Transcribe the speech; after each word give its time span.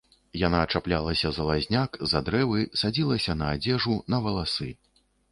Яна 0.47 0.59
чаплялася 0.77 1.31
за 1.35 1.43
лазняк, 1.49 1.99
за 2.13 2.21
дрэвы, 2.29 2.63
садзілася 2.81 3.35
на 3.41 3.49
адзежу, 3.57 3.93
на 4.15 4.21
валасы. 4.29 4.71